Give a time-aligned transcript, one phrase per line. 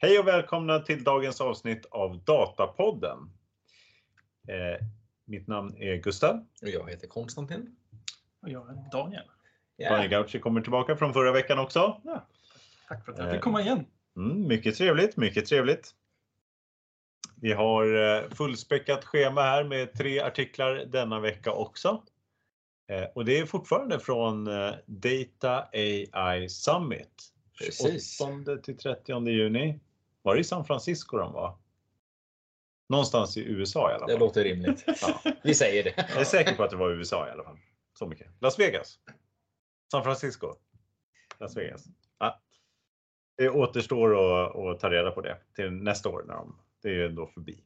[0.00, 3.18] Hej och välkomna till dagens avsnitt av Datapodden.
[4.48, 4.86] Eh,
[5.24, 6.46] mitt namn är Gustav.
[6.62, 7.76] Och jag heter Konstantin.
[8.42, 9.22] Och jag är Daniel.
[9.76, 9.90] Ja.
[9.90, 12.00] Daniel Gauci kommer tillbaka från förra veckan också.
[12.88, 13.86] Tack för att jag fick komma igen.
[14.16, 15.94] Mm, mycket trevligt, mycket trevligt.
[17.34, 22.02] Vi har eh, fullspäckat schema här med tre artiklar denna vecka också.
[22.88, 25.68] Eh, Och det är fortfarande från eh, Data
[26.12, 27.32] AI Summit.
[27.58, 28.18] Precis.
[28.18, 29.80] 28 till 30 juni.
[30.28, 31.58] Var det i San Francisco de var?
[32.88, 34.08] Någonstans i USA i alla fall.
[34.08, 34.84] Det låter rimligt.
[35.02, 35.32] Ja.
[35.42, 35.94] Vi säger det.
[35.96, 37.58] Jag är säker på att det var USA i alla fall.
[37.98, 38.26] Så mycket.
[38.40, 38.98] Las Vegas.
[39.90, 40.54] San Francisco.
[41.40, 41.84] Las Vegas.
[42.18, 42.40] Ja.
[43.36, 46.24] Det återstår att, att ta reda på det till nästa år.
[46.26, 47.64] När de, det är ju ändå förbi.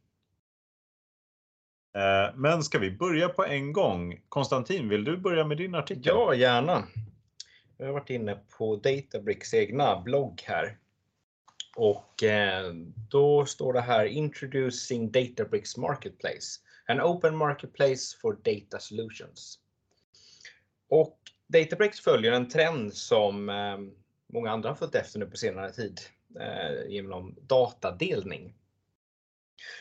[1.96, 4.20] Eh, Men ska vi börja på en gång?
[4.28, 6.02] Konstantin, vill du börja med din artikel?
[6.04, 6.84] Ja, gärna.
[7.76, 10.78] Jag har varit inne på Databricks egna blogg här.
[11.76, 12.72] Och eh,
[13.10, 16.60] då står det här Introducing Databricks Marketplace.
[16.86, 19.58] An open marketplace for data solutions.
[20.88, 23.78] Och Databricks följer en trend som eh,
[24.32, 26.00] många andra har följt efter nu på senare tid
[26.40, 28.54] eh, genom datadelning.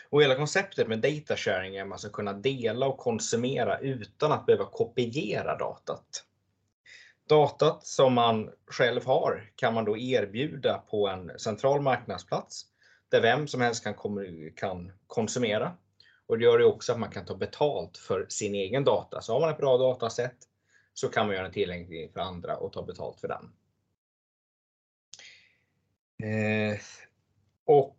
[0.10, 4.32] Och hela konceptet med data sharing är att man ska kunna dela och konsumera utan
[4.32, 6.26] att behöva kopiera datat.
[7.32, 12.66] Datat som man själv har kan man då erbjuda på en central marknadsplats
[13.10, 13.96] där vem som helst kan,
[14.56, 15.78] kan konsumera.
[16.28, 19.22] Och det gör det också att man kan ta betalt för sin egen data.
[19.22, 20.36] Så har man ett bra dataset
[20.94, 23.54] så kan man göra den tillgänglig för andra och ta betalt för den.
[26.30, 26.80] Eh,
[27.66, 27.98] och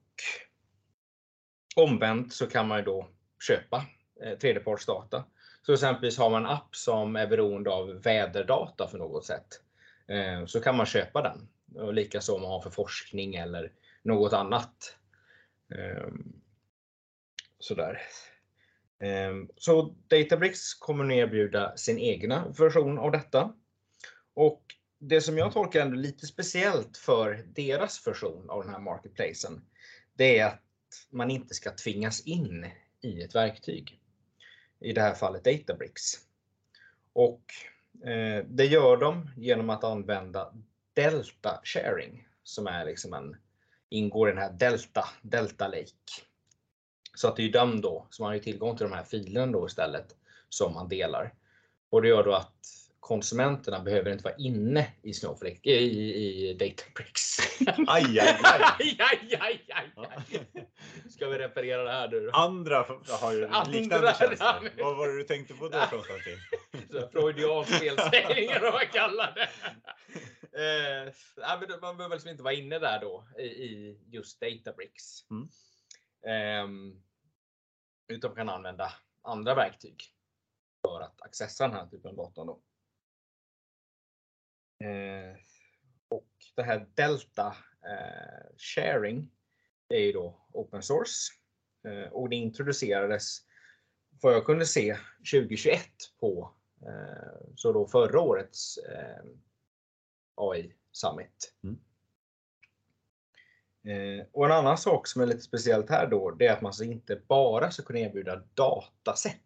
[1.77, 3.09] omvänt så kan man ju då
[3.49, 3.87] köpa
[4.23, 5.25] eh, tredjepartsdata.
[5.67, 9.47] Så exempelvis har man en app som är beroende av väderdata för något sätt.
[10.07, 11.49] Eh, så kan man köpa den.
[11.83, 13.73] Och likaså om man har för forskning eller
[14.03, 14.97] något annat.
[15.75, 16.33] Ehm,
[17.59, 17.99] sådär.
[19.01, 23.55] Ehm, så Databricks kommer nu erbjuda sin egna version av detta.
[24.35, 24.63] Och
[24.99, 29.65] det som jag tolkar ändå lite speciellt för deras version av den här marketplacen,
[30.15, 30.63] det är att
[31.11, 32.67] man inte ska tvingas in
[33.01, 34.02] i ett verktyg.
[34.83, 36.03] I det här fallet Databricks.
[37.13, 37.43] Och
[38.05, 40.55] eh, det gör de genom att använda
[40.95, 43.37] Delta Sharing som är liksom en,
[43.89, 46.23] ingår i den här Delta, Delta Lake.
[47.15, 49.05] Så att det är ju dem då, så man har ju tillgång till de här
[49.05, 50.17] filerna då istället
[50.49, 51.35] som man delar.
[51.91, 57.39] Och det gör då att konsumenterna behöver inte vara inne i Snowflake, i, i Databricks.
[57.87, 58.97] Aj, aj, aj.
[58.99, 59.91] aj, aj, aj.
[61.11, 62.31] Ska vi reparera det här nu?
[62.33, 64.15] Andra har ju Andra, liknande
[64.63, 66.39] men- Vad var det du tänkte på då Konstantin?
[66.91, 69.49] Så Freudiansk felsägning eller vad man kallar det.
[70.53, 75.31] Eh, man behöver liksom inte vara inne där då i, just Databricks.
[75.31, 75.49] Mm.
[76.27, 77.03] Ehm,
[78.09, 78.93] utan man kan använda
[79.23, 80.05] andra verktyg
[80.83, 82.45] för att accessa den här typen av data.
[82.45, 82.61] Då.
[84.83, 85.37] Eh,
[86.09, 89.31] och det här Delta eh, Sharing
[89.89, 91.33] är ju då open source
[91.85, 93.39] eh, och det introducerades
[94.23, 94.97] vad jag kunde se
[95.33, 95.81] 2021
[96.21, 96.55] på
[97.57, 98.79] så då förra årets
[100.35, 101.55] AI Summit.
[101.65, 101.79] Mm.
[103.85, 106.73] Eh, och en annan sak som är lite speciellt här då, det är att man
[106.83, 109.37] inte bara ska kunna erbjuda dataset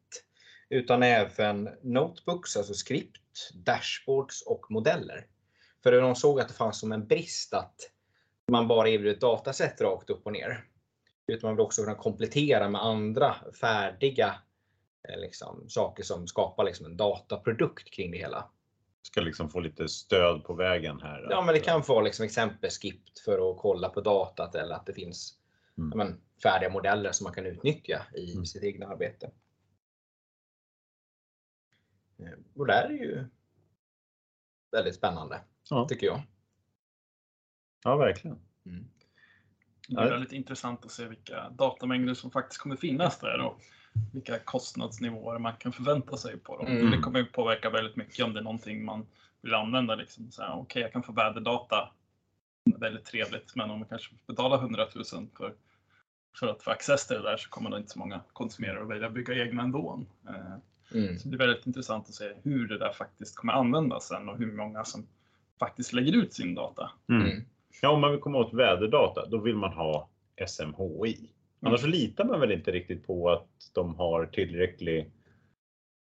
[0.68, 3.16] utan även notebooks, alltså skript,
[3.54, 5.26] dashboards och modeller.
[5.82, 7.74] För de såg att det fanns som en brist att
[8.48, 10.64] man bara erbjuder ett dataset rakt upp och ner.
[11.26, 14.34] Utan man vill också kunna komplettera med andra färdiga
[15.08, 18.48] eh, liksom, saker som skapar liksom, en dataprodukt kring det hela.
[19.02, 21.26] Ska liksom få lite stöd på vägen här.
[21.30, 24.86] Ja, men det kan få vara liksom exempelskipt för att kolla på datat eller att
[24.86, 25.32] det finns
[25.78, 25.98] Mm.
[25.98, 28.46] men, färdiga modeller som man kan utnyttja i Mm.
[28.46, 29.30] sitt egna arbete.
[32.18, 33.24] Eh, Och det här är ju
[34.72, 35.40] väldigt spännande,
[35.70, 35.88] Ja.
[35.88, 36.22] tycker jag.
[37.84, 38.38] ja, verkligen.
[38.66, 38.84] Mm.
[39.88, 43.60] Det är väldigt intressant att se vilka datamängder som faktiskt kommer finnas där och
[44.12, 46.66] vilka kostnadsnivåer man kan förvänta sig på dem.
[46.66, 46.90] Mm.
[46.90, 49.06] Det kommer ju påverka väldigt mycket om det är någonting man
[49.40, 49.94] vill använda.
[49.94, 50.30] Liksom.
[50.52, 51.92] Okej, jag kan få väderdata.
[52.64, 55.04] Det är väldigt trevligt, men om man kanske får betala 100 000
[55.36, 55.54] för,
[56.38, 58.90] för att få access till det där så kommer det inte så många konsumera och
[58.90, 60.04] välja att bygga egna ändå.
[60.94, 61.18] Mm.
[61.18, 64.38] Så det blir väldigt intressant att se hur det där faktiskt kommer användas sen och
[64.38, 65.06] hur många som
[65.58, 66.90] faktiskt lägger ut sin data.
[67.08, 67.22] Mm.
[67.30, 67.44] Mm.
[67.82, 70.08] Ja, om man vill komma åt väderdata, då vill man ha
[70.48, 71.30] SMHI.
[71.60, 75.10] Annars så litar man väl inte riktigt på att de har tillräcklig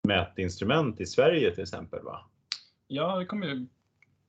[0.08, 2.02] mätinstrument i Sverige till exempel?
[2.02, 2.20] Va?
[2.87, 3.67] Ja, det kommer ju.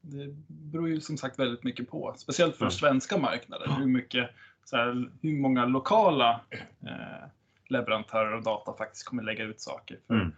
[0.01, 2.71] Det beror ju som sagt väldigt mycket på, speciellt för Mm.
[2.71, 4.29] svenska marknaden, hur mycket
[4.65, 6.41] så här, hur många lokala
[6.81, 7.27] eh,
[7.73, 9.99] leverantörer av data faktiskt kommer lägga ut saker.
[10.07, 10.31] För, Mm.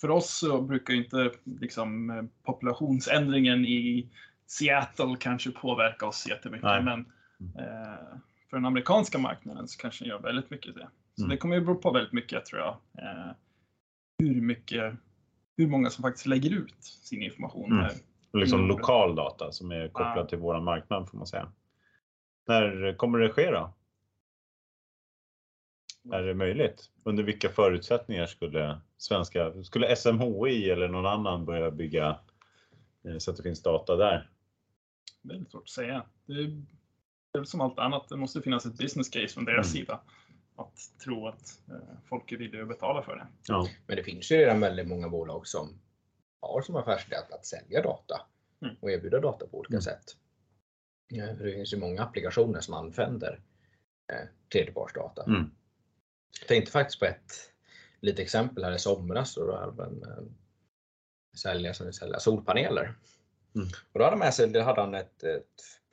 [0.00, 4.08] för oss så brukar inte liksom, eh, populationsändringen i
[4.46, 6.64] Seattle kanske påverka oss jättemycket.
[6.64, 6.82] Nej.
[6.82, 7.00] Men
[7.58, 8.18] eh,
[8.50, 10.88] för den amerikanska marknaden så kanske den gör väldigt mycket det.
[11.16, 11.30] Så Mm.
[11.30, 12.76] det kommer ju bero på väldigt mycket tror jag.
[12.98, 13.32] Eh,
[14.18, 14.94] hur mycket,
[15.56, 17.72] hur många som faktiskt lägger ut sin information.
[17.72, 17.90] Mm.
[18.32, 18.68] liksom Mm.
[18.68, 20.26] lokal data som är kopplad Ja.
[20.26, 21.52] till våran marknad får man säga.
[22.48, 23.74] När kommer det ske då?
[26.12, 26.90] Är det möjligt?
[27.04, 32.18] Under vilka förutsättningar skulle svenska, skulle SMHI eller någon annan börja bygga
[33.04, 34.30] eh, så att det finns data där?
[35.22, 36.06] Det är lite svårt att säga.
[36.26, 36.36] Det är,
[37.32, 39.80] det är väl som allt annat, det måste finnas ett business case från deras Mm.
[39.86, 40.00] sida.
[40.56, 41.74] Att tro att eh,
[42.08, 43.26] folk är villiga att betala för det.
[43.48, 43.68] Ja.
[43.86, 45.80] Men det finns ju redan väldigt många bolag som
[46.40, 48.20] har som affärsidé att sälja data
[48.62, 48.76] Mm.
[48.80, 49.82] och erbjuda data på olika Mm.
[49.82, 50.04] sätt.
[51.38, 53.40] För Det finns ju många applikationer som använder
[54.12, 55.24] eh, tredjepartsdata.
[55.24, 55.50] Mm.
[56.40, 57.32] Jag tänkte faktiskt på ett
[58.00, 59.34] litet exempel här i somras.
[59.34, 60.24] Då hade en eh,
[61.36, 62.94] säljare som sälja solpaneler.
[63.54, 63.68] Mm.
[63.92, 65.44] Och då hade, med sig, hade han ett, ett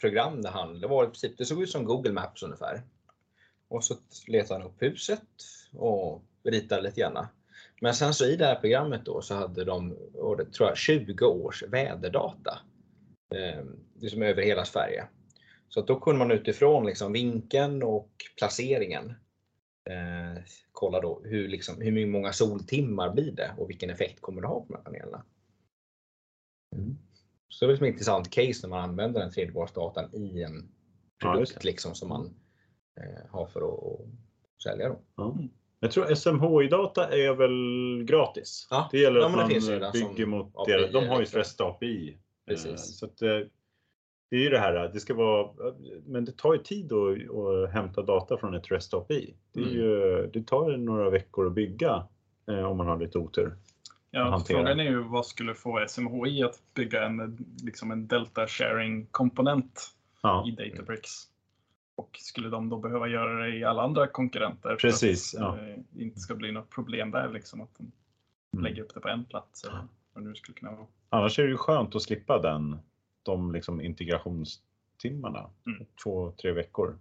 [0.01, 2.81] program där han, det var i princip, det såg ut som Google Maps ungefär.
[3.67, 3.95] Och så
[4.27, 5.21] letade han upp huset
[5.73, 7.27] och ritade lite grann.
[7.81, 9.97] Men sen så i det här programmet då så hade de,
[10.37, 12.59] det tror jag, 20 års väderdata.
[13.35, 13.63] Eh,
[13.99, 15.07] liksom över hela Sverige.
[15.69, 19.13] Så då kunde man utifrån liksom vinkeln och placeringen
[19.89, 24.47] eh, kolla då hur, liksom, hur många soltimmar blir det och vilken effekt kommer det
[24.47, 25.25] ha på de här panelerna.
[27.49, 30.71] Så det är ett intressant case när man använder den tredjepartsdatan i en
[31.21, 32.25] Ja, produkt liksom, som man
[33.01, 34.89] eh, har för att, att sälja.
[34.89, 34.99] Då.
[35.15, 35.37] Ja.
[35.79, 38.67] Jag tror SMHI-data är väl gratis.
[38.69, 38.89] Ja.
[38.91, 39.91] Det gäller Ja, att man bygger
[40.21, 41.25] som mot API deras, de har ju.
[41.25, 42.17] REST API.
[42.47, 42.69] Precis.
[42.71, 43.39] Eh, Så att, eh,
[44.29, 45.49] det är ju det här, det ska vara,
[46.05, 49.35] men det tar ju tid att, att hämta data från ett REST API.
[49.53, 49.73] Det, Mm.
[49.73, 52.03] ju, det tar några veckor att bygga
[52.47, 53.57] eh, om man har lite otur.
[54.11, 59.05] Ja, frågan är ju vad skulle få SMHI att bygga en, liksom en delta sharing
[59.11, 61.09] komponent Ja, i Databricks.
[61.95, 64.75] Och skulle de då behöva göra det i alla andra konkurrenter?
[64.75, 65.63] Precis, För att ja.
[65.91, 67.91] det inte ska bli något problem där liksom att de
[68.53, 68.63] Mm.
[68.63, 69.63] lägger upp det på en plats.
[69.63, 69.77] Eller
[70.13, 70.87] vad det nu skulle kunna vara.
[71.09, 72.77] Annars är det ju skönt att slippa den,
[73.29, 75.49] de liksom integrationstimmarna.
[75.65, 75.85] Mm.
[76.03, 76.99] Två, tre veckor.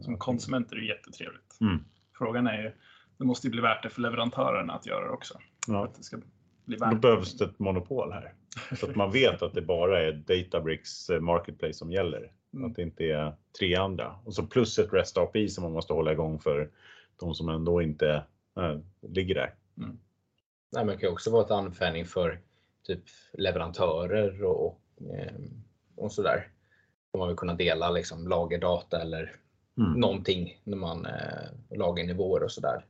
[0.00, 1.56] Som konsument är det jättetrevligt.
[1.60, 1.84] Mm.
[2.18, 2.72] Frågan är ju,
[3.18, 5.38] det måste ju bli värt det för leverantörerna att göra det också.
[5.66, 5.84] Ja.
[5.84, 6.16] Att det ska
[6.64, 8.34] bli Då värt behövs det ett monopol här.
[8.76, 12.32] Så att man vet att det bara är Databricks eh, Marketplace som gäller.
[12.54, 12.70] Mm.
[12.70, 14.14] Att det inte är tre andra.
[14.24, 16.70] Och så plus ett REST API som man måste hålla igång för
[17.16, 18.24] de som ändå inte
[18.56, 19.54] äh, ligger där.
[20.72, 22.40] Nej, men det kan ju också vara ett användning för
[22.82, 23.02] typ
[23.32, 24.80] leverantörer och, och,
[25.14, 25.32] eh,
[25.98, 26.48] och sådär.
[27.10, 29.32] Om man vill kunna dela liksom, lagerdata eller
[29.78, 29.92] Mm.
[29.92, 32.84] någonting när man eh, lagernivåer och sådär.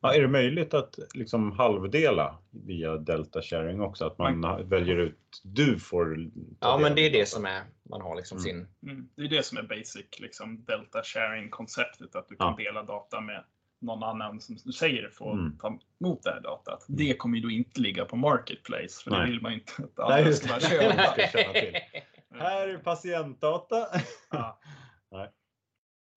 [0.00, 4.06] Ja, är det möjligt att liksom halvdela via Delta Sharing också?
[4.06, 6.30] Att man väljer ut, du får
[6.60, 7.26] Ja, men det är det data.
[7.30, 8.44] som är, man har liksom Mm.
[8.44, 9.08] sin Mm.
[9.14, 12.64] Det är det som är basic, liksom delta sharing konceptet, att du kan Ja.
[12.64, 13.44] dela data med
[13.80, 15.58] någon annan som du säger får Mm.
[15.58, 16.84] ta emot det här datat.
[16.88, 19.20] Det kommer ju då inte ligga på Marketplace, för Nej.
[19.20, 21.14] det vill man ju inte att just ska köpa.
[22.28, 22.38] till.
[22.40, 23.86] Här är patientdata.
[24.30, 24.60] Ja.
[25.10, 25.32] Nej.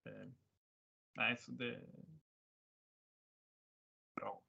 [0.09, 0.27] Eh,
[1.15, 1.81] Nej, så det är
[4.15, 4.41] bra.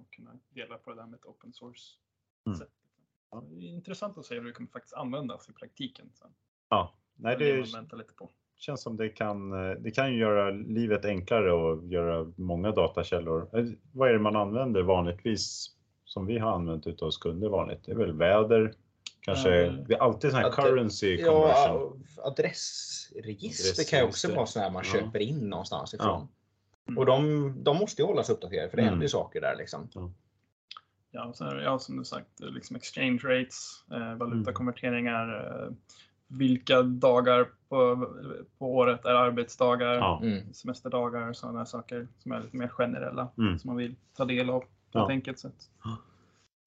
[0.00, 1.96] Och kunna dela på det där med ett open source.
[2.46, 2.58] Mm.
[3.30, 6.10] Ja, det är intressant att se hur det kommer faktiskt användas i praktiken.
[6.14, 6.34] Sen.
[6.68, 8.30] Ja, nej, Det väntar lite på.
[8.56, 13.58] känns som det kan, eh, det kan ju göra livet enklare och göra många datakällor.
[13.58, 17.84] Eh, Vad är det man använder vanligtvis som vi har använt utav oss kunder vanligt?
[17.84, 18.74] Det är väl väder,
[19.34, 19.72] kanske, Ja.
[19.72, 22.04] det är alltid sån här Att- currency conversion.
[22.16, 24.92] Ja, adressregister kan ju också vara sådana här man Ja.
[25.00, 26.28] köper in någonstans ifrån.
[26.88, 26.98] Mm.
[26.98, 28.90] Och de, de måste ju hållas uppdaterade för det Mm.
[28.92, 29.88] händer ju saker där liksom.
[31.10, 35.28] Ja, och sen ja, som du sagt, liksom exchange rates, eh, valutakonverteringar,
[35.64, 35.72] eh,
[36.26, 38.06] vilka dagar på,
[38.58, 40.20] på året är arbetsdagar, Ja.
[40.22, 40.52] Mm.
[40.52, 43.58] semesterdagar och sådana saker som är lite mer generella Mm.
[43.58, 45.04] som man vill ta del av på Ja.
[45.04, 45.70] ett enkelt sätt.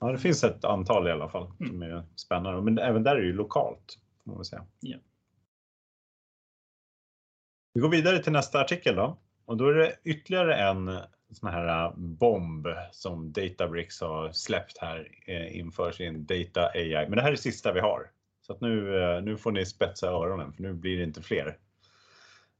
[0.01, 2.61] Ja, det finns ett antal i alla fall som är spännande.
[2.61, 3.97] Men även där är det ju lokalt.
[4.25, 4.65] Får man säga.
[4.79, 4.97] Ja.
[7.73, 9.17] Vi går vidare till nästa artikel då.
[9.45, 10.99] Och då är det ytterligare en
[11.31, 17.05] sån här äh, bomb som Databricks har släppt här eh, inför sin Data AI.
[17.09, 18.11] Men det här är sista vi har.
[18.41, 21.57] Så att nu, eh, nu får ni spetsa öronen för nu blir det inte fler.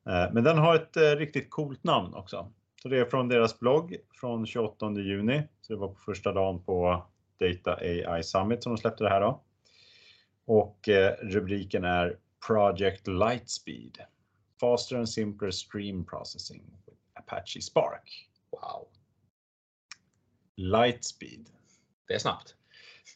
[0.05, 2.51] Eh, Men den har ett riktigt coolt namn också.
[2.81, 5.43] Så det är från deras blogg från 28 juni.
[5.61, 7.05] Så det var på första dagen på
[7.41, 9.43] Data AI Summit som de släppte det här då.
[10.45, 12.17] Och eh, rubriken är
[12.47, 13.97] Project Lightspeed.
[14.59, 18.29] faster and simpler stream processing with Apache Spark.
[18.51, 18.87] Wow,
[20.55, 21.49] Lightspeed.
[22.07, 22.55] det är snabbt.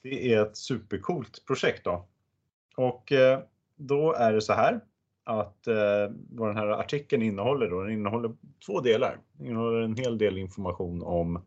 [0.03, 2.07] Det är ett supercoolt projekt då.
[2.75, 3.39] Och eh,
[3.75, 4.81] då är det så här
[5.23, 9.19] att eh, vad den här artikeln innehåller då, den innehåller två delar.
[9.33, 11.45] Den innehåller en hel del information om,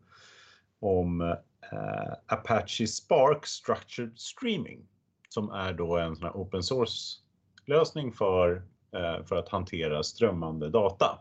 [0.79, 1.35] om eh,
[1.71, 4.87] Eh, Apache Spark Structured Streaming
[5.29, 7.19] som är då en sån här open source
[7.65, 11.19] lösning för, eh, för att hantera strömmande data.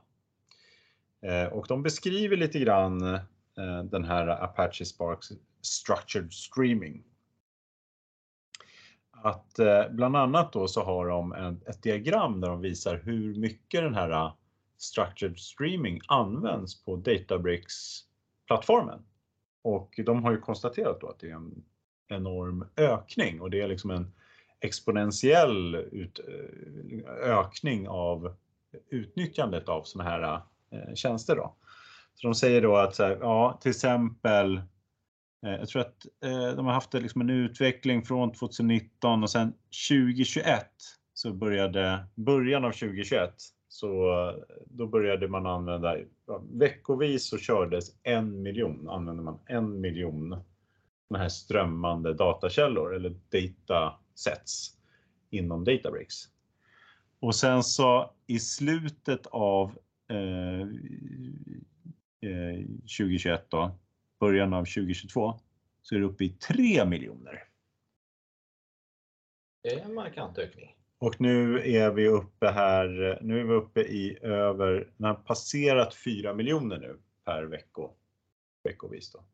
[1.22, 5.18] Eh, och de beskriver lite grann eh, den här Apache Spark
[5.62, 7.04] Structured Streaming
[9.22, 13.34] att eh, bland annat då så har de en, ett diagram där de visar hur
[13.34, 14.32] mycket den här eh,
[14.78, 19.02] structured streaming används på Databricks-plattformen.
[19.62, 21.64] Och de har ju konstaterat då att det är en
[22.08, 24.12] enorm ökning och det är liksom en
[24.60, 28.36] exponentiell ut, eh, ökning av
[28.90, 31.36] utnyttjandet av sådana här eh, tjänster.
[31.36, 31.54] Då.
[32.14, 34.60] Så de säger då att så här, ja, till exempel
[35.46, 39.52] Eh, jag tror att eh, de har haft liksom en utveckling från 2019 och sen
[39.90, 40.66] 2021
[41.14, 43.34] så började, början av 2021
[43.68, 44.34] så eh,
[44.66, 45.96] då började man använda,
[46.52, 50.42] veckovis så kördes en miljon, använde man en miljon
[51.08, 54.76] sådana här strömmande datakällor eller datasets
[55.30, 56.14] inom Databricks.
[57.20, 60.60] Och sen så i slutet av eh,
[62.30, 62.60] eh
[62.98, 63.78] 2021 då,
[64.20, 65.40] början av 2022
[65.82, 67.44] så är det uppe i 3 miljoner.
[69.62, 70.77] Det är en markant ökning.
[70.98, 75.94] Och nu är vi uppe här, nu är vi uppe i över, den har passerat
[75.94, 77.90] 4 miljoner nu per vecko,
[78.64, 79.24] veckovis då.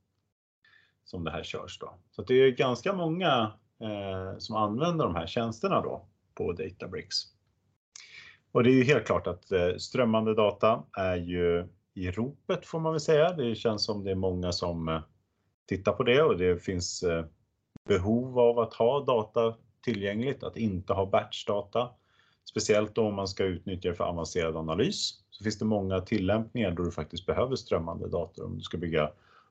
[1.04, 1.94] Som det här körs då.
[2.10, 7.16] Så det är ganska många eh, som använder de här tjänsterna då på Databricks.
[8.52, 12.80] Och det är ju helt klart att eh, strömmande data är ju i ropet får
[12.80, 13.32] man väl säga.
[13.32, 15.00] Det känns som det är många som eh,
[15.66, 17.24] tittar på det och det finns eh,
[17.88, 21.90] behov av att ha data tillgängligt, att inte ha batchdata.
[22.44, 25.24] Speciellt då om man ska utnyttja det för avancerad analys.
[25.30, 29.10] Så finns det många tillämpningar då du faktiskt behöver strömmande data om du ska bygga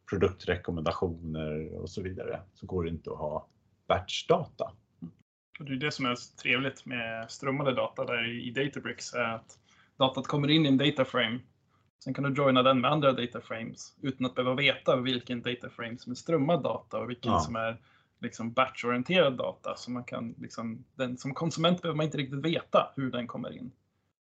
[0.10, 2.42] produktrekommendationer och så vidare.
[2.54, 3.48] Så går det inte att ha
[3.88, 4.72] batchdata.
[5.60, 9.60] Det är det som är så trevligt med strömmande data där i Databricks är att
[9.98, 11.40] datat kommer in i en dataframe
[12.04, 16.12] Sen kan du joina den med andra dataframes utan att behöva veta vilken dataframe som
[16.12, 17.40] är strömmad data och vilken ja.
[17.40, 17.78] som är
[18.24, 19.76] liksom batchorienterad data.
[19.78, 23.58] Så man kan liksom, den, som konsument behöver man inte riktigt veta hur den kommer
[23.58, 23.72] in.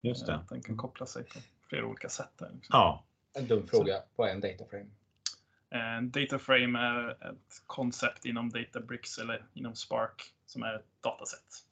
[0.02, 0.36] Just det.
[0.36, 2.32] Att den kan koppla sig på flera olika sätt.
[2.38, 2.70] Där, liksom.
[2.74, 3.04] Ja.
[3.34, 4.90] En dum fråga, Så, vad är en dataframe?
[5.70, 11.66] En dataframe är ett koncept inom Databricks eller inom Spark som är ett dataset.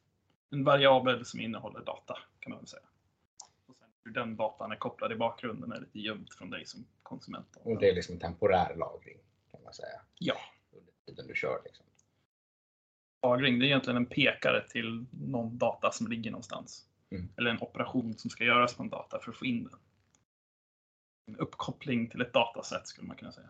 [0.51, 2.82] En variabel som innehåller data kan man väl säga
[4.03, 7.58] hur den datan är kopplad i bakgrunden är lite gömt från dig som konsument.
[7.63, 9.18] Och det är liksom temporär lagring
[9.51, 10.01] kan man säga?
[10.20, 10.38] Ja.
[10.72, 11.86] Under tiden du kör liksom.
[13.24, 16.86] Lagring, det är egentligen en pekare till någon data som ligger någonstans.
[17.12, 17.30] Mm.
[17.38, 19.80] Eller en operation som ska göras på en data för att få in den.
[21.28, 23.48] En uppkoppling till ett dataset skulle man kunna säga.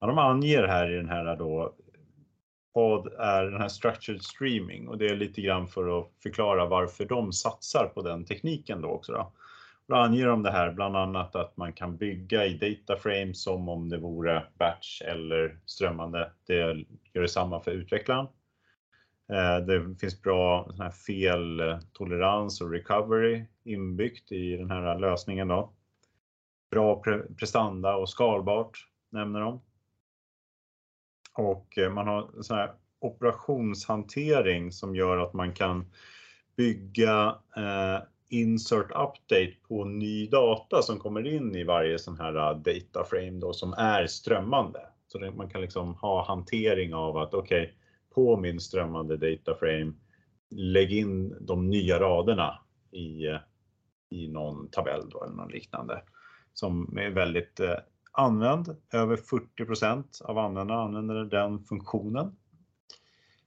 [0.00, 1.74] Ja, de anger här i den här då
[2.72, 7.04] vad är den här structured streaming och det är lite grann för att förklara varför
[7.04, 9.12] de satsar på den tekniken då också.
[9.12, 9.32] Då.
[9.88, 13.88] Då anger de det här bland annat att man kan bygga i dataframe som om
[13.88, 16.32] det vore batch eller strömmande.
[16.46, 18.26] Det gör detsamma för utvecklaren.
[19.32, 25.48] Eh, det finns bra här feltolerans eh, och recovery inbyggt i den här lösningen.
[25.48, 25.72] Då.
[26.70, 27.02] Bra
[27.38, 29.60] prestanda och skalbart nämner de.
[31.32, 35.92] Och eh, man har sån här operationshantering som gör att man kan
[36.56, 42.58] bygga eh, insert update på ny data som kommer in i varje sån här äh,
[42.58, 44.80] data frame då som är strömmande.
[45.06, 47.74] Så det, man kan liksom ha hantering av att okej, okay,
[48.14, 49.92] på min strömmande data frame
[50.50, 52.58] lägg in de nya raderna
[52.90, 53.38] i, äh,
[54.10, 56.02] i någon tabell då, eller något liknande
[56.52, 57.76] som är väldigt eh,
[58.12, 58.76] använd.
[58.92, 62.36] Över 40% av användarna använder den funktionen.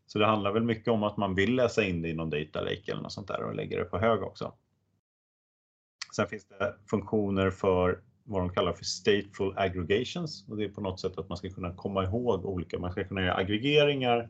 [0.07, 2.61] Så det handlar väl mycket om att man vill läsa in det i någon data
[2.61, 4.53] lake eller något sånt där och lägger det på hög också.
[6.15, 10.81] Sen finns det funktioner för vad de kallar för stateful aggregations och det är på
[10.81, 14.29] något sätt att man ska kunna komma ihåg olika, man ska kunna göra aggregeringar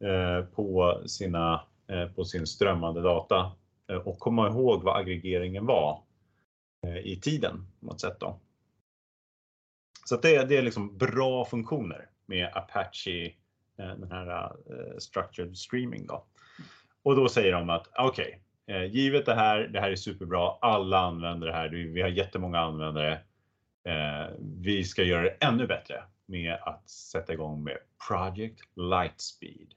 [0.00, 3.52] eh, på, sina, eh, på sin strömmande data
[3.90, 6.02] eh, och komma ihåg vad aggregeringen var
[6.86, 8.16] eh, i tiden på något sätt.
[8.20, 8.40] Då.
[10.04, 13.32] Så det, det är liksom bra funktioner med Apache,
[13.78, 16.06] eh, den här eh, structured streaming.
[16.06, 16.24] Då.
[17.02, 20.50] Och då säger de att okej, okay, Eh, givet det här, det här är superbra,
[20.60, 23.12] alla använder det här, vi har jättemånga användare.
[23.84, 27.78] Eh, vi ska göra det ännu bättre med att sätta igång med
[28.08, 29.74] Project Lightspeed.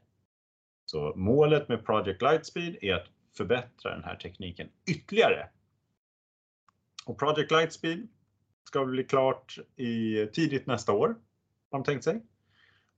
[0.86, 5.50] Så målet med Project Lightspeed är att förbättra den här tekniken ytterligare.
[7.06, 8.08] Och Project Lightspeed
[8.64, 11.08] ska bli klart i tidigt nästa år,
[11.72, 12.22] har de tänkt sig.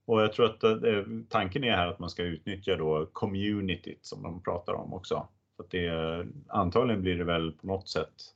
[0.04, 4.22] Och jag tror att eh, tanken är här att man ska utnyttja då communityt som
[4.22, 5.28] de pratar om också.
[5.60, 8.34] Så att det, antagligen blir det väl på något sätt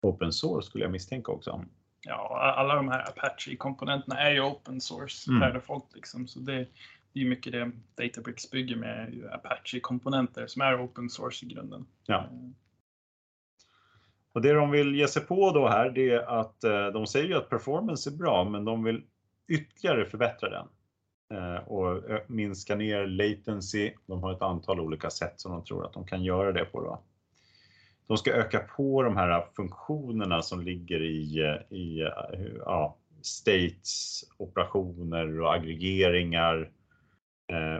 [0.00, 1.64] open source skulle jag misstänka också.
[2.06, 5.40] Ja, alla de här Apache-komponenterna är ju open source Mm.
[5.40, 5.94] per default.
[5.94, 6.26] Liksom.
[6.26, 6.66] Så det,
[7.12, 11.86] det är mycket det Databricks bygger med, Apache-komponenter som är open source i grunden.
[12.06, 12.28] Ja.
[14.32, 17.26] Och det de vill ge sig på då här, det är att eh, de säger
[17.26, 19.02] ju att performance är bra, men de vill
[19.48, 20.68] ytterligare förbättra den
[21.30, 23.92] Eh, och eh, minska ner latency.
[24.06, 26.80] De har ett antal olika sätt som de tror att de kan göra det på.
[26.80, 27.02] Då.
[28.06, 32.10] De ska öka på de här funktionerna som ligger i, eh, i
[32.58, 36.70] ja, states, operationer och aggregeringar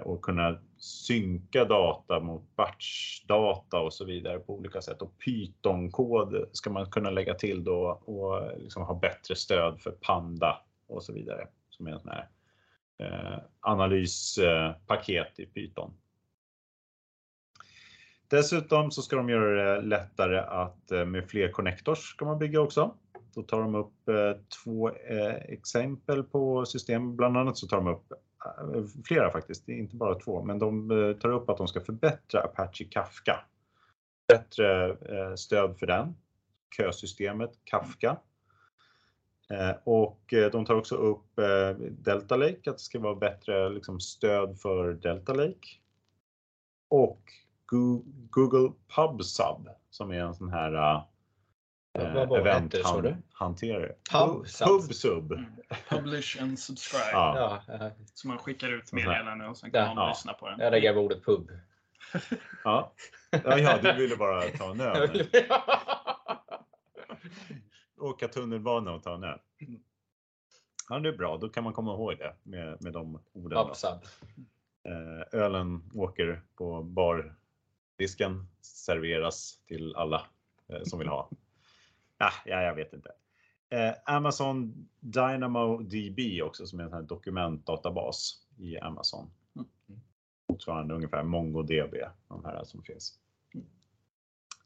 [0.03, 5.03] och kunna synka data mot batchdata och så vidare på olika sätt.
[5.03, 10.61] Och Python-kod ska man kunna lägga till då och liksom ha bättre stöd för Panda
[10.87, 12.27] och så vidare som är en sån här eh,
[12.99, 15.95] Eh, analyspaket i Python.
[18.29, 22.61] Dessutom så ska de göra det lättare att eh, med fler connectors ska man bygga
[22.61, 22.95] också.
[23.35, 24.91] Då tar de upp eh, två
[25.49, 27.17] exempel på system.
[27.17, 28.13] Bland annat så tar de upp
[29.05, 30.89] flera faktiskt, inte bara två, men de
[31.21, 33.41] tar upp att de ska förbättra Apache Kafka.
[34.29, 34.97] Bättre
[35.37, 36.15] stöd för den,
[36.77, 38.17] kösystemet Kafka.
[39.51, 43.69] Eh, Och eh, de tar också upp eh, Delta Lake, att det ska vara bättre
[43.69, 45.69] liksom, stöd för Delta Lake.
[46.91, 47.21] Och
[47.67, 53.93] Go- Google PubSub som är en sån här eh, eventhanterare.
[54.13, 54.67] PubSub?
[54.69, 55.33] PubSub.
[55.33, 55.45] Mm.
[55.89, 57.11] Publish and subscribe.
[57.13, 57.63] Ja.
[58.15, 59.93] Så man skickar ut meddelanden och sen kan Ja.
[59.97, 60.09] Ja.
[60.09, 60.61] lyssna på den.
[60.61, 61.51] jag lägger ordet pub.
[62.65, 62.93] Ja.
[63.31, 65.27] Ja, ja, du ville bara ta en öl.
[67.97, 69.39] Åka tunnelbana och ta en öl.
[70.89, 71.37] Ja, det är bra.
[71.37, 73.67] Då kan man komma ihåg det med, med de orden.
[73.67, 73.99] Pubsub.
[74.89, 80.27] Eh, ölen åker på bardisken, serveras till alla
[80.69, 81.31] eh, som vill ha.
[82.19, 83.13] Ah, ja, jag vet inte.
[83.71, 89.31] Eh, Amazon Dynamo DB också som är en sån här dokumentdatabas i Amazon.
[89.57, 89.69] Mm.
[90.49, 91.95] Motsvarande ungefär MongoDB,
[92.29, 93.19] de här som finns.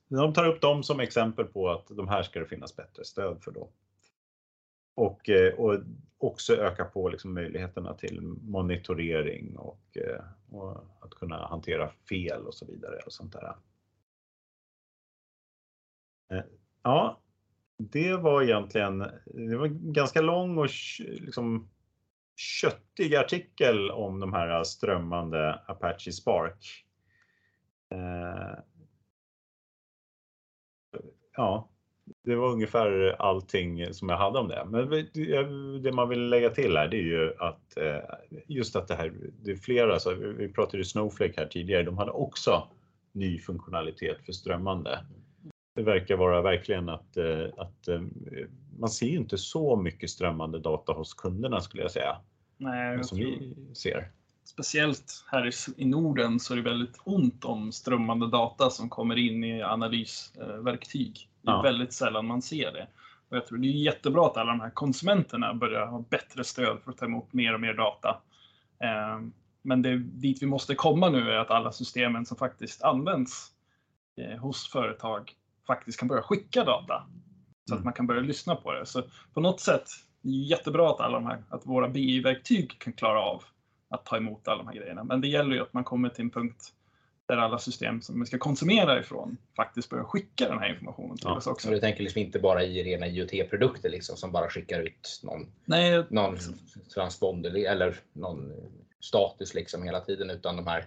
[0.09, 3.43] De tar upp dem som exempel på att de här ska det finnas bättre stöd
[3.43, 3.71] för då.
[4.95, 5.83] Och, eh, och
[6.19, 12.55] också öka på liksom möjligheterna till monitorering och, eh, och att kunna hantera fel och
[12.55, 13.55] så vidare och sånt där.
[16.31, 16.45] Eh,
[16.83, 17.21] ja,
[17.77, 20.69] det var egentligen, det var en ganska lång och
[20.99, 21.69] liksom
[22.37, 26.85] köttig artikel om de här strömmande Apache Spark.
[31.39, 31.69] Ja,
[32.25, 34.65] det var ungefär allting som jag hade om det.
[34.71, 34.91] Men
[35.83, 37.97] det- man vill lägga till här det är ju att eh,
[38.47, 41.99] just att det här, det är flera, så vi pratade ju Snowflake här tidigare, de
[41.99, 42.69] hade också
[43.13, 44.99] ny funktionalitet för strömmande.
[45.75, 48.01] Det verkar vara verkligen att, eh, att eh,
[48.79, 52.17] man ser ju inte så mycket strömmande data hos kunderna skulle jag säga,
[52.57, 54.11] Nej, jag som tror, vi ser.
[54.45, 59.45] speciellt här i Norden så är det väldigt ont om strömmande data som kommer in
[59.45, 61.28] i analysverktyg.
[61.43, 61.63] Det är Ja.
[61.63, 62.87] väldigt sällan man ser det.
[63.29, 66.79] Och jag tror det är jättebra att alla de här konsumenterna börjar ha bättre stöd
[66.85, 68.09] för att ta emot mer och mer data.
[68.85, 69.21] Eh,
[69.63, 73.51] Men det, dit vi måste komma nu är att alla systemen som faktiskt används
[74.21, 75.33] eh, hos företag
[75.67, 77.07] faktiskt kan börja skicka data.
[77.69, 77.85] Så att Mm.
[77.85, 78.87] man kan börja lyssna på det.
[78.87, 79.03] Så
[79.35, 79.85] på något sätt,
[80.23, 83.43] det är jättebra att, alla de här, att våra BI-verktyg kan klara av
[83.91, 85.05] att ta emot alla de här grejerna.
[85.05, 86.73] Men det gäller ju att man kommer till en punkt
[87.29, 91.27] där alla system som vi ska konsumera ifrån faktiskt börjar skicka den här informationen till
[91.27, 91.67] Ja, oss också.
[91.69, 95.47] Så du tänker liksom inte bara i rena IoT-produkter liksom, som bara skickar ut någon,
[95.65, 96.37] Nej, någon
[96.95, 98.53] transponder eller någon
[99.01, 100.85] status liksom hela tiden utan de här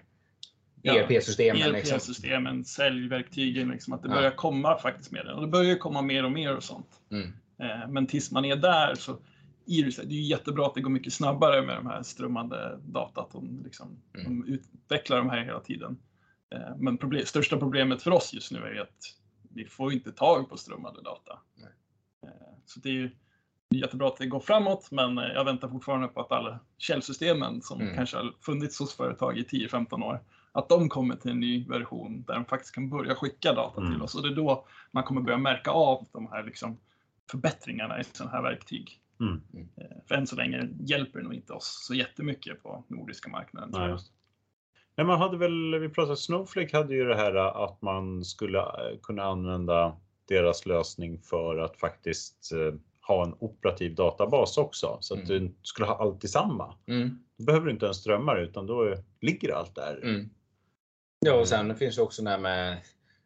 [0.82, 1.72] Ja, ERP-systemen.
[1.72, 1.96] Liksom.
[1.96, 4.16] ERP-systemen, säljverktygen, liksom, att det Ja.
[4.16, 5.34] börjar komma faktiskt med det.
[5.34, 6.88] Och det börjar komma mer och mer och sånt.
[7.12, 7.28] Mm.
[7.60, 9.18] Eh, Men tills man är där så
[9.66, 13.22] det, är jättebra att det går mycket snabbare med de här strömmande data.
[13.22, 14.26] Att de, liksom, Mm.
[14.46, 15.98] de utvecklar de här hela tiden.
[16.52, 19.18] Eh, Men problem, största problemet för oss just nu är ju att
[19.54, 21.40] vi får inte tag på strömmande data.
[21.56, 21.72] Nej.
[22.24, 22.30] Eh,
[22.66, 23.12] Så det är ju
[23.76, 27.82] jättebra att det går framåt, men eh, jag väntar fortfarande på att alla källsystemen som
[27.82, 27.96] Mm.
[27.96, 32.24] kanske har funnits hos företag i 10-15 år, att de kommer till en ny version
[32.28, 33.94] där de faktiskt kan börja skicka data Mm.
[33.94, 34.16] till oss.
[34.16, 36.78] Och det är då man kommer börja märka av de här liksom
[37.32, 38.98] förbättringarna i sådana här verktyg.
[39.20, 39.42] Mm.
[40.08, 43.72] För än så länge hjälper det nog inte oss så jättemycket på nordiska marknaden.
[43.72, 43.88] tror
[45.04, 45.08] Nej.
[45.08, 49.24] man hade väl, vi pratade Snowflake hade ju det här att man skulle eh, kunna
[49.24, 52.74] använda deras lösning för att faktiskt eh,
[53.08, 55.46] ha en operativ databas också så att Mm.
[55.48, 56.76] du skulle ha allt i samma.
[56.88, 57.20] Mm.
[57.38, 60.00] Då behöver du inte ens strömmar utan då ligger allt där.
[60.04, 60.30] Mm.
[61.26, 62.78] Ja, och sen finns det också det här med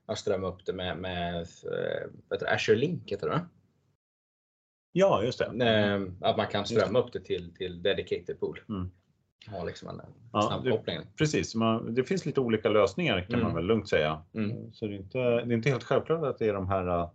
[0.05, 3.11] att strömma upp det med, med eh, vad heter det, Azure Link.
[3.11, 3.45] Heter det,
[4.91, 5.45] Ja, just det.
[6.21, 8.59] Att man kan strömma upp det till, till dedicated pool.
[8.69, 8.91] Mm.
[9.50, 11.00] Ha liksom en Ja, snabbkoppling.
[11.17, 13.56] Precis, man, det finns lite olika lösningar kan man Mm.
[13.56, 14.24] väl lugnt säga.
[14.34, 14.74] Mm.
[14.74, 17.10] Så det är, inte, det är inte helt självklart att det är de här,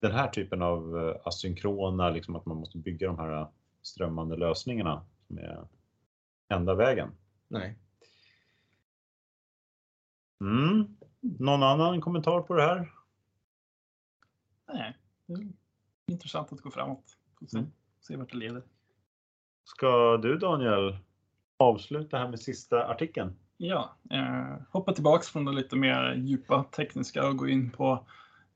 [0.00, 3.46] den här typen av eh, asynkrona, liksom att man måste bygga de här
[3.82, 5.68] strömmande lösningarna som är
[6.48, 7.10] enda vägen.
[7.48, 7.78] Nej.
[10.40, 10.96] Mm.
[11.20, 12.92] Någon annan kommentar på det här?
[14.72, 15.48] Nej, det är
[16.06, 17.18] intressant att gå framåt.
[17.38, 17.70] Får se, Mm.
[18.00, 18.62] se vart det leder.
[19.64, 20.96] Ska du Daniel
[21.64, 23.36] avsluta här med sista artikeln?
[23.56, 28.06] Ja, eh, hoppa tillbaks från det lite mer djupa tekniska och gå in på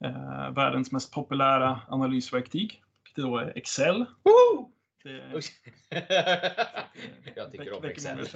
[0.04, 2.82] eh, världens mest populära analysverktyg.
[3.14, 4.04] Det då är Excel.
[4.22, 4.72] Woho!
[5.02, 5.42] Det.
[7.36, 8.28] Jag tycker om Excel.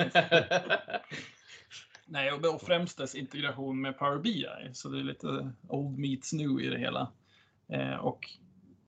[2.06, 4.46] nej, och, och främst dess integration med Power BI.
[4.72, 7.12] Så det är lite old meets new i det hela.
[7.68, 8.20] Eh, och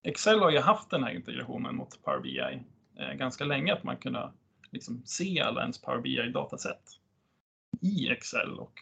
[0.02, 2.64] Excel har ju haft den här integrationen mot Power BI
[2.98, 4.32] eh, ganska länge, att man kunde
[4.74, 6.80] liksom se alla ens Power BI-dataset
[7.80, 8.72] i Excel och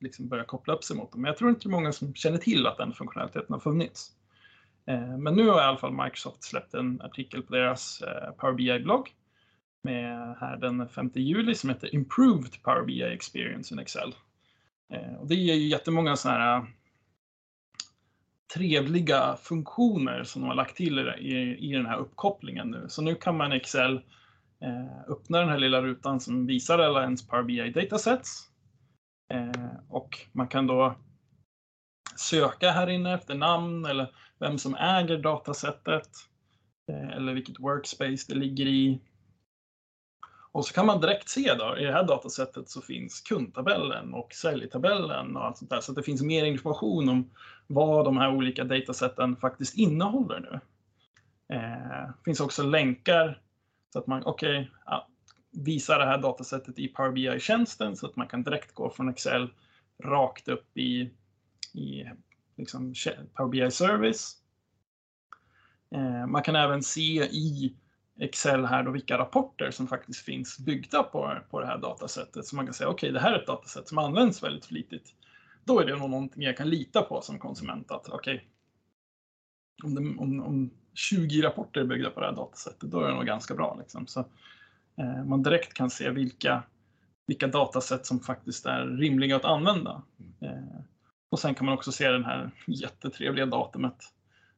[0.00, 1.22] liksom börja koppla upp sig mot dem.
[1.22, 4.12] Men jag tror inte det är många som känner till att den funktionaliteten har funnits.
[4.86, 8.54] Eh, men nu har i alla fall Microsoft släppt en artikel på deras eh, Power
[8.54, 9.08] BI-blogg
[9.82, 14.14] med här den 5 juli som heter Improved Power BI Experience in Excel.
[14.92, 16.66] Eh, och det ger ju jättemånga sådana här
[18.54, 22.86] trevliga funktioner som de har lagt till i, i, i den här uppkopplingen nu.
[22.88, 24.00] Så nu kan man i Excel eh,
[24.60, 28.50] Eh, öppna den här lilla rutan som visar alla ens Power BI datasets.
[29.32, 30.94] Eh, och man kan då
[32.16, 36.08] söka här inne efter namn eller vem som äger datasättet.
[36.92, 39.00] Eh, eller vilket workspace det ligger i.
[40.52, 44.32] Och så kan man direkt se då, i det här datasättet så finns kundtabellen och
[44.32, 45.80] säljtabellen och allt sånt där.
[45.80, 47.30] Så att det finns mer information om
[47.66, 50.60] vad de här olika datasätten faktiskt innehåller nu.
[51.56, 53.40] Eh, finns också länkar
[53.92, 55.08] så att man, okej, ja,
[55.50, 59.50] visa det här datasättet i Power BI-tjänsten så att man kan direkt gå från Excel
[60.04, 61.10] rakt upp i,
[61.74, 62.04] i
[62.56, 62.94] liksom
[63.34, 64.36] Power BI Service.
[65.94, 67.76] Eh, man kan även se i
[68.18, 72.46] Excel här då vilka rapporter som faktiskt finns byggda på, på det här datasättet.
[72.46, 75.14] Så man kan säga, okej, det här är ett datasätt som används väldigt flitigt.
[75.64, 78.48] Då är det nog någonting jag kan lita på som konsument att okej,
[79.84, 83.54] om, om, om 20 rapporter byggda på det här datasättet, då är det nog ganska
[83.54, 83.76] bra.
[83.78, 84.06] Liksom.
[84.06, 84.20] Så,
[84.98, 86.62] eh, man direkt kan se vilka,
[87.26, 90.02] vilka datasätt som faktiskt är rimliga att använda.
[90.40, 90.80] Eh,
[91.28, 93.96] och sen kan man också se den här jättetrevliga datumet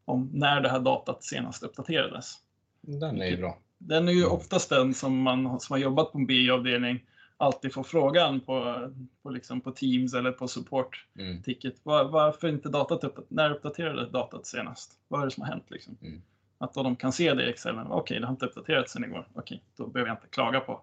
[0.04, 2.34] om när det här datat senast uppdaterades.
[2.80, 3.58] Den är ju bra.
[3.78, 7.04] Den är ju oftast den som man som har jobbat på en BI-avdelning
[7.38, 8.88] alltid får frågan på,
[9.22, 11.42] på, liksom på Teams eller på support Mm.
[11.42, 11.74] ticket.
[11.82, 13.30] Var, varför inte datat uppdaterat?
[13.30, 14.92] När uppdaterades datat senast?
[15.08, 15.64] Vad är det som har hänt?
[15.70, 15.98] Liksom?
[16.02, 16.22] Mm.
[16.58, 17.78] Att då de kan se det i Excel.
[17.88, 19.28] Okej, det har inte uppdaterats sedan igår.
[19.34, 20.80] Okej, då behöver jag inte klaga på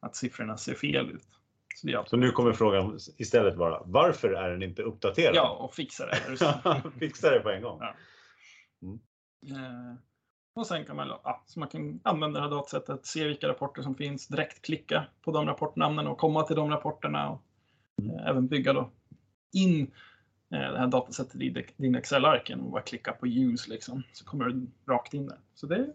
[0.00, 1.22] att siffrorna ser fel ut.
[1.74, 5.34] Så, det är Så nu kommer frågan istället vara, varför är den inte uppdaterad?
[5.34, 6.16] Ja, och fixa det.
[6.98, 7.80] Fixa det på en gång.
[7.80, 7.94] Ja.
[9.50, 9.94] Eh,
[10.56, 13.82] och sen kan man, ja, så man kan använda det här datasättet, se vilka rapporter
[13.82, 17.30] som finns, direkt klicka på de rapportnamnen och komma till de rapporterna.
[17.30, 17.42] Och,
[18.02, 18.90] eh, även bygga då
[19.52, 19.80] in
[20.50, 24.44] eh, det här datasättet i din Excel-arken och bara klicka på use liksom, så kommer
[24.44, 25.38] du rakt in där.
[25.54, 25.92] Så det är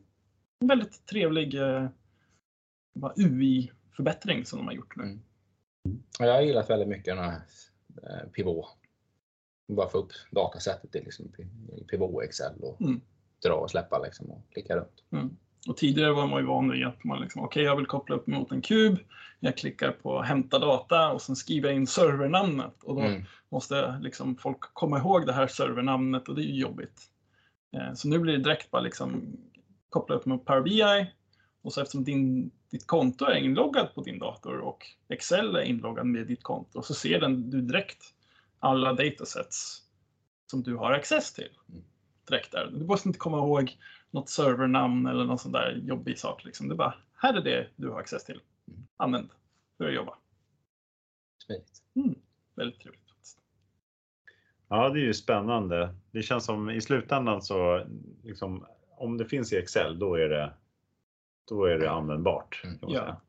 [0.59, 1.89] en väldigt trevlig eh,
[3.15, 5.03] UI-förbättring som de har gjort nu.
[5.03, 5.21] Mm.
[6.19, 7.41] Och Jag har gillat väldigt mycket den här
[8.03, 8.65] eh, Pivot.
[9.67, 11.31] Bara få upp datasättet i liksom,
[11.89, 13.01] Pivot Excel och Mm.
[13.43, 15.03] Dra och släppa liksom, och klicka runt.
[15.67, 18.27] Och tidigare var man ju van vid att man liksom, okej, jag vill koppla upp
[18.27, 18.97] mot en kub.
[19.39, 23.23] Jag klickar på hämta data och sen skriver jag in servernamnet och då Mm.
[23.49, 27.01] måste liksom folk komma ihåg det här servernamnet och det är ju jobbigt.
[27.73, 29.37] Eh, Så nu blir det direkt bara liksom
[29.89, 31.11] koppla upp mot Power BI
[31.61, 36.05] och så eftersom din, ditt konto är inloggat på din dator och Excel är inloggad
[36.05, 38.03] med ditt konto så ser den du direkt
[38.59, 39.81] alla datasets
[40.51, 41.49] som du har access till.
[41.69, 41.83] Mm.
[42.31, 42.69] Direkt där.
[42.73, 43.77] Du måste inte komma ihåg
[44.11, 46.45] något servernamn eller någon sån där jobbig sak.
[46.45, 46.67] Liksom.
[46.67, 48.41] Det är bara, här är det du har access till.
[48.67, 48.87] Mm.
[48.97, 49.29] Använd
[49.77, 50.17] för att jobba.
[51.45, 51.81] Smidigt.
[52.55, 53.01] väldigt trevligt.
[54.73, 55.95] Ja, det är ju spännande.
[56.11, 57.85] Det känns som i slutändan så,
[58.23, 58.65] liksom,
[58.97, 60.53] om det finns i Excel, då är det,
[61.49, 62.63] då är det användbart.
[62.81, 63.21] Ja.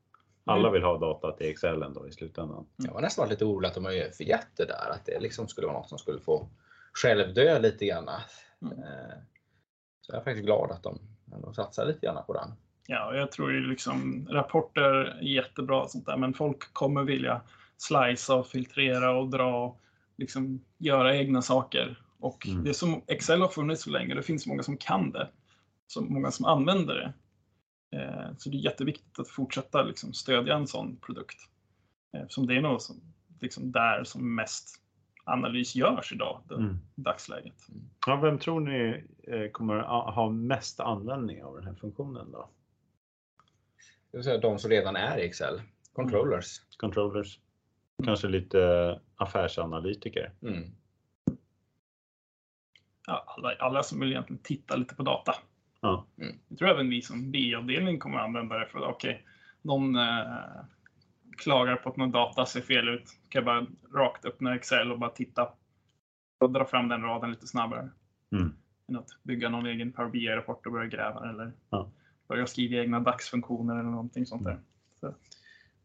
[0.45, 2.65] Alla vill ha datat i Excel ändå i slutändan.
[2.75, 4.89] Jag var nästan lite orolig att de har förgett det där.
[4.91, 6.49] Att det liksom skulle vara något som skulle få
[7.01, 8.09] självdö lite grann.
[8.61, 8.77] Mm.
[8.83, 9.15] Eh,
[10.01, 10.99] Så jag är faktiskt glad att de
[11.35, 12.51] ändå satsar lite grann på den.
[12.87, 17.41] Ja, jag tror ju liksom rapporter är jättebra och sånt där, men folk kommer vilja
[17.77, 19.79] slicea och filtrera och dra och
[20.17, 21.99] liksom göra egna saker.
[22.19, 22.63] Och Mm.
[22.63, 25.29] det som Excel har funnits så länge, det finns många som kan det.
[25.87, 27.13] Så många som använder det.
[27.97, 31.37] Eh, Så det är jätteviktigt att fortsätta liksom stödja en sån produkt.
[32.17, 33.01] Eh, Som det är nog som,
[33.41, 34.82] liksom där som mest
[35.23, 36.77] analys görs idag, det, Mm.
[36.95, 37.67] dagsläget.
[38.07, 39.79] Ja, vem tror ni eh, kommer
[40.11, 42.49] ha mest användning av den här funktionen då?
[44.11, 45.61] Det vill säga de som redan är i Excel.
[45.93, 46.61] Controllers.
[46.77, 47.39] Controllers?
[48.05, 50.31] Kanske lite affärsanalytiker?
[50.41, 50.63] Mm.
[53.07, 55.35] Ja, alla, alla som vill egentligen titta lite på data.
[55.81, 56.05] Ja.
[56.17, 56.35] Mm.
[56.47, 59.25] Jag tror även vi som BI-avdelning kommer att använda det för att okej,
[59.61, 60.25] någon eh,
[61.37, 63.03] klagar på att någon data ser fel ut.
[63.29, 63.65] Kan jag bara
[64.03, 65.49] rakt öppna Excel och bara titta
[66.39, 67.89] och dra fram den raden lite snabbare.
[68.31, 68.53] Mm.
[68.89, 71.91] Än att bygga någon egen Power BI-rapport och börja gräva eller Ja.
[72.27, 74.59] börja skriva egna DAX-funktioner eller någonting sånt där.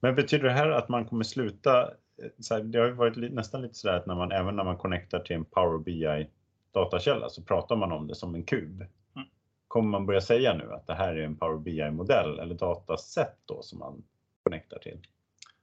[0.01, 1.83] Men betyder det här att man kommer sluta?
[1.83, 4.65] eh, Så här, det har ju varit nästan lite sådär att när man, även när
[4.65, 6.31] man connectar till en Power BI
[6.73, 8.81] datakälla så pratar man om det som en kub.
[8.81, 9.29] Mm.
[9.69, 13.63] Kommer man börja säga nu att det här är en Power BI-modell eller dataset då
[13.63, 14.03] som man
[14.43, 14.99] connectar till?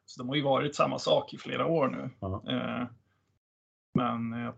[0.05, 2.09] Så de har ju varit samma sak i flera år nu.
[2.53, 2.87] Eh,
[3.93, 4.53] men eh,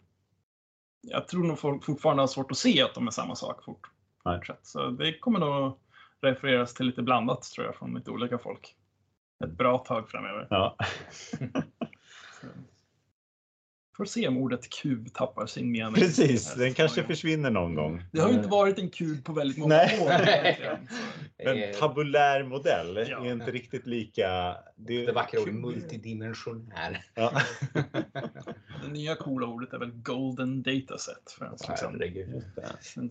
[1.01, 3.87] jag tror nog folk fortfarande har svårt att se att de är samma sak fort,
[4.25, 4.41] Nej.
[4.61, 5.79] Så det kommer nog
[6.21, 8.75] refereras till lite blandat tror jag från lite olika folk.
[9.43, 10.47] Ett bra tag framöver.
[10.49, 10.77] Ja.
[13.97, 15.95] Får se om ordet kub tappar sin mening.
[15.95, 18.03] Precis, den kanske försvinner någon gång.
[18.11, 19.99] Det har ju inte varit en kub på väldigt många Nej.
[20.01, 20.11] år.
[20.11, 20.87] egentligen.
[21.45, 23.25] Men Eh, tabulär modell Ja.
[23.25, 24.55] är inte riktigt lika...
[24.75, 27.05] det vackra ordet multidimensionär.
[27.15, 27.41] Ja.
[28.85, 31.31] Det nya coola ordet är väl golden dataset.
[31.37, 32.43] För liksom, Herregud.
[32.55, 33.09] Det.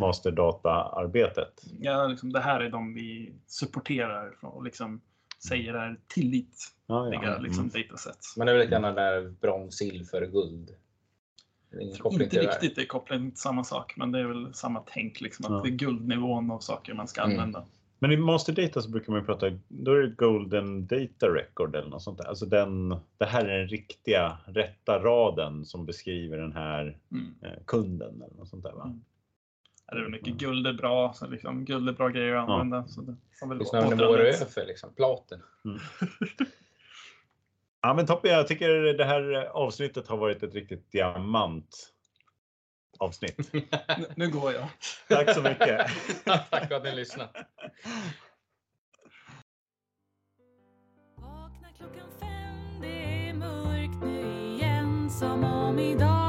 [0.00, 1.62] Masterdata-arbetet.
[1.80, 5.00] Ja, liksom, det här är de vi supporterar från- och liksom
[5.38, 6.48] säger är tillitliga
[6.86, 7.38] Ja, ja.
[7.38, 7.82] liksom, Mm.
[7.88, 8.36] datasets.
[8.36, 10.70] Men det är väl lite grann där brons, silver, guld.
[12.20, 15.20] Inte riktigt det är kopplat till samma sak, men det är väl samma tänk.
[15.20, 15.60] Liksom, att Ja.
[15.62, 17.32] det är guldnivån av saker man ska Mm.
[17.32, 17.64] använda.
[17.98, 22.02] Men i Masterdata så brukar man prata, då är det Golden Data Record eller något
[22.02, 22.24] sånt där.
[22.24, 27.34] Alltså den, det här är den riktiga, rätta raden som beskriver den här Mm.
[27.42, 28.84] eh, kunden eller något sånt där va?
[28.84, 29.00] Mm.
[29.86, 32.52] Ja, Det är mycket guld är bra, så liksom, guld är bra grejer att Ja.
[32.60, 32.88] använda.
[32.88, 34.56] Så det har väl några nivåer återanvänts.
[34.56, 34.94] över, liksom.
[34.94, 35.42] Platen.
[37.80, 38.68] Ja men toppen, jag tycker
[38.98, 41.92] det här avsnittet har varit ett riktigt diamant
[42.98, 43.52] avsnitt.
[43.52, 44.68] Nu, nu går jag.
[45.08, 45.86] Tack så mycket.
[46.24, 47.46] Tack för att ni lyssnade.
[51.16, 56.25] Vakna klockan fem, det är mörkt nu igen Som om idag